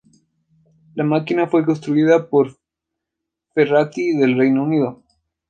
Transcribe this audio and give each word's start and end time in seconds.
La 0.95 1.03
máquina 1.03 1.45
fue 1.45 1.63
construida 1.63 2.27
por 2.27 2.57
Ferranti 3.53 4.17
del 4.17 4.35
Reino 4.35 4.63
Unido. 4.63 5.03